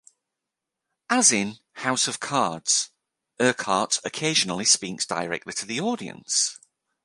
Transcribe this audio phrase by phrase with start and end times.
[1.11, 2.89] As in "House of Cards",
[3.39, 6.57] Urquhart occasionally speaks directly to the audience.